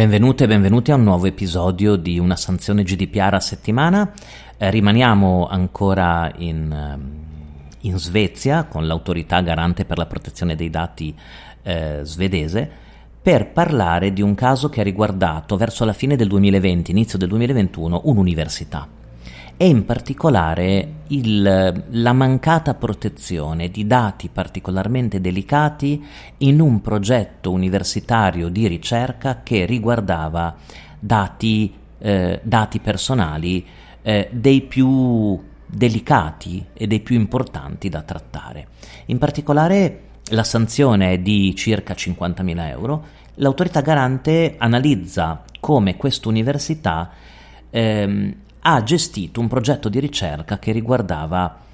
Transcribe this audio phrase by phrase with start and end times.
[0.00, 4.10] Benvenute e benvenuti a un nuovo episodio di una sanzione GDPR a settimana.
[4.56, 7.10] Eh, rimaniamo ancora in, ehm,
[7.80, 11.14] in, Svezia con l'autorità garante per la protezione dei dati
[11.60, 12.70] eh, svedese
[13.20, 17.28] per parlare di un caso che ha riguardato verso la fine del 2020, inizio del
[17.28, 18.88] 2021, un'università
[19.62, 26.02] e in particolare il, la mancata protezione di dati particolarmente delicati
[26.38, 30.56] in un progetto universitario di ricerca che riguardava
[30.98, 33.66] dati, eh, dati personali
[34.00, 38.68] eh, dei più delicati e dei più importanti da trattare.
[39.06, 43.04] In particolare la sanzione è di circa 50.000 euro.
[43.34, 47.10] L'autorità garante analizza come questa università
[47.68, 51.68] ehm, ha gestito un progetto di ricerca che riguardava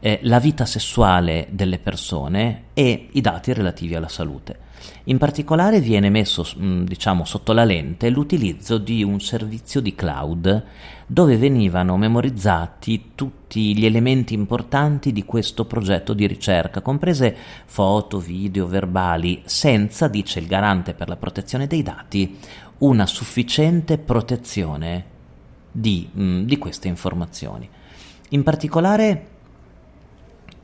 [0.00, 4.66] eh, la vita sessuale delle persone e i dati relativi alla salute.
[5.04, 10.64] In particolare viene messo mm, diciamo, sotto la lente l'utilizzo di un servizio di cloud
[11.04, 18.66] dove venivano memorizzati tutti gli elementi importanti di questo progetto di ricerca, comprese foto, video,
[18.66, 22.38] verbali, senza, dice il garante per la protezione dei dati,
[22.78, 25.16] una sufficiente protezione
[25.70, 27.68] di, mh, mm, di queste informazioni.
[28.30, 29.26] In particolare,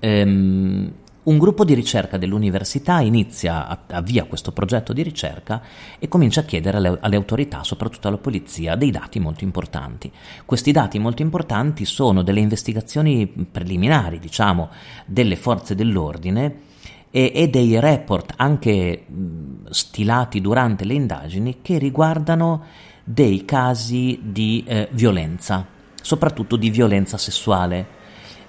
[0.00, 0.92] ehm,
[1.24, 5.62] un gruppo di ricerca dell'università inizia, avvia questo progetto di ricerca
[5.98, 10.12] e comincia a chiedere alle, alle, autorità, soprattutto alla polizia, dei dati molto importanti.
[10.44, 14.68] Questi dati molto importanti sono delle investigazioni preliminari, diciamo,
[15.06, 16.72] delle forze dell'ordine
[17.10, 22.64] e, e dei report anche mh, stilati durante le indagini che riguardano
[23.04, 25.66] dei casi di eh, violenza,
[26.00, 28.02] soprattutto di violenza sessuale.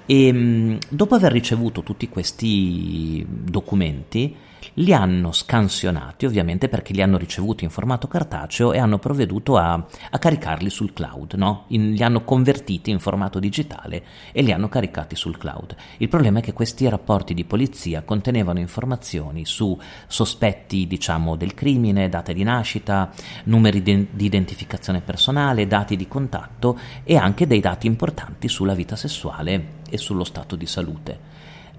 [0.06, 4.36] E mh, dopo aver ricevuto tutti questi documenti,
[4.74, 9.74] li hanno scansionati ovviamente perché li hanno ricevuti in formato cartaceo e hanno provveduto a,
[9.74, 11.66] a caricarli sul cloud, no?
[11.70, 15.76] in, li hanno convertiti in formato digitale e li hanno caricati sul cloud.
[15.98, 19.78] Il problema è che questi rapporti di polizia contenevano informazioni su
[20.08, 23.12] sospetti diciamo del crimine, date di nascita,
[23.46, 28.96] numeri di, di identificazione personale, dati di contatto e anche dei dati importanti sulla vita
[28.96, 31.36] sessuale e sullo stato di salute.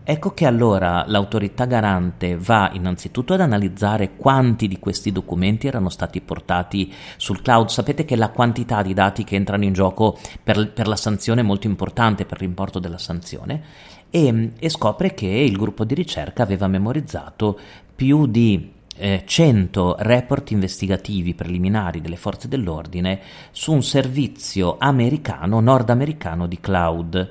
[0.09, 6.21] Ecco che allora l'autorità garante va innanzitutto ad analizzare quanti di questi documenti erano stati
[6.21, 7.71] portati sul cloud.
[7.71, 11.45] Sapete che la quantità di dati che entrano in gioco per, per la sanzione è
[11.45, 13.61] molto importante per l'importo della sanzione
[14.09, 17.59] e, e scopre che il gruppo di ricerca aveva memorizzato
[17.97, 23.19] più di eh, 100 report investigativi preliminari delle forze dell'ordine
[23.51, 27.31] su un servizio americano, nordamericano di cloud.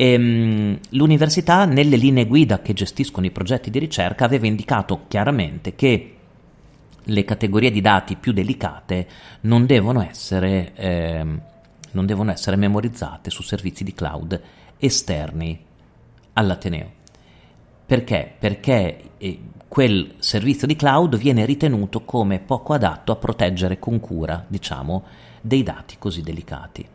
[0.00, 6.14] Ehm, l'università, nelle linee guida che gestiscono i progetti di ricerca, aveva indicato chiaramente che
[7.02, 9.06] le categorie di dati più delicate
[9.42, 11.22] non devono essere, eh,
[11.90, 14.40] non devono essere memorizzate su servizi di cloud
[14.78, 15.62] esterni
[16.32, 16.92] all'Ateneo.
[17.84, 18.36] Perché?
[18.38, 19.38] Perché eh,
[19.68, 25.04] quel servizio di cloud viene ritenuto come poco adatto a proteggere con cura, diciamo,
[25.42, 26.86] dei dati così delicati.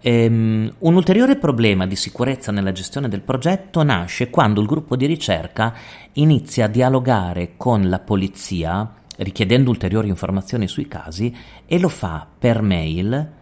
[0.00, 5.06] Ehm, un ulteriore problema di sicurezza nella gestione del progetto nasce quando il gruppo di
[5.06, 5.74] ricerca
[6.14, 11.34] inizia a dialogare con la polizia richiedendo ulteriori informazioni sui casi
[11.66, 13.32] e lo fa per mail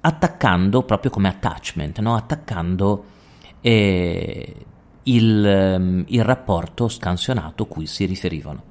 [0.00, 2.16] attaccando proprio come attachment, no?
[2.16, 3.04] attaccando
[3.60, 4.56] eh,
[5.04, 8.70] il, ehm, il rapporto scansionato cui si riferivano.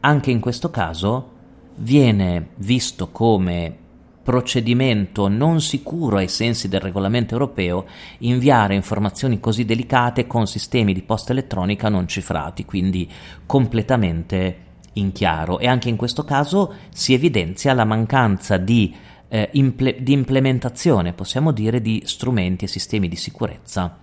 [0.00, 1.36] Anche in questo caso
[1.76, 3.86] viene visto come
[4.28, 7.86] procedimento non sicuro ai sensi del regolamento europeo
[8.18, 13.10] inviare informazioni così delicate con sistemi di posta elettronica non cifrati, quindi
[13.46, 14.56] completamente
[14.92, 15.58] in chiaro.
[15.58, 18.94] E anche in questo caso si evidenzia la mancanza di,
[19.28, 23.96] eh, imple- di implementazione, possiamo dire, di strumenti e sistemi di sicurezza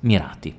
[0.00, 0.54] mirati.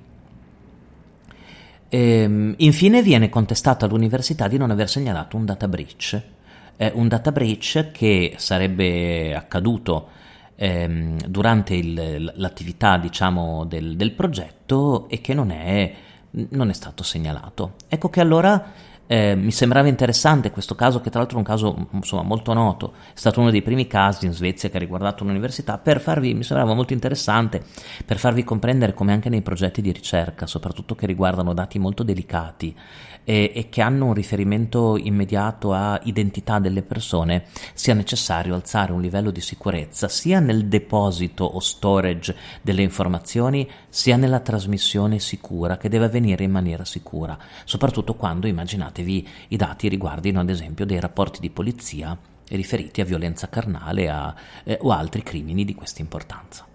[1.89, 6.35] Ehm, infine viene contestato all'università di non aver segnalato un data breach
[6.77, 10.09] eh, un data breach che sarebbe accaduto
[10.55, 15.93] ehm, durante il, l'attività diciamo, del, del, progetto e che non è,
[16.31, 17.73] non è stato segnalato.
[17.87, 18.71] Ecco che allora
[19.07, 22.93] eh, mi sembrava interessante questo caso, che tra l'altro è un caso insomma, molto noto,
[23.13, 26.43] è stato uno dei primi casi in Svezia che ha riguardato un'università, per farvi, mi
[26.43, 27.63] sembrava molto interessante,
[28.05, 32.75] per farvi comprendere come anche nei progetti di ricerca, soprattutto che riguardano dati molto delicati
[33.23, 39.01] e, e che hanno un riferimento immediato a identità delle persone, sia necessario alzare un
[39.01, 45.89] livello di sicurezza sia nel deposito o storage delle informazioni, sia nella trasmissione sicura che
[45.89, 50.99] deve avvenire in maniera sicura, soprattutto quando immaginate immaginatevi i dati riguardino ad esempio dei
[50.99, 52.17] rapporti di polizia
[52.49, 54.33] riferiti a violenza carnale a,
[54.63, 56.65] eh, o altri crimini di questa importanza.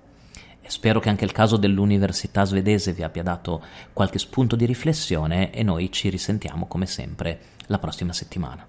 [0.61, 5.51] E spero che anche il caso dell'università svedese vi abbia dato qualche spunto di riflessione
[5.51, 8.67] e noi ci risentiamo come sempre la prossima settimana.